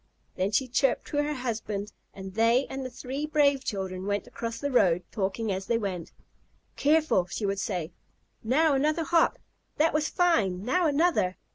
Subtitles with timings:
[0.33, 4.57] Then she chirped to her husband, and they and the three brave children went across
[4.57, 6.11] the road, talking as they went.
[6.75, 7.91] "Careful!" she would say.
[8.43, 9.37] "Now another hop!
[9.77, 10.65] That was fine!
[10.65, 11.37] Now another!"